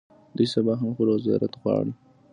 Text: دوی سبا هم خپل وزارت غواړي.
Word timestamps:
دوی 0.35 0.47
سبا 0.53 0.73
هم 0.79 0.87
خپل 0.93 1.07
وزارت 1.11 1.53
غواړي. 1.61 1.93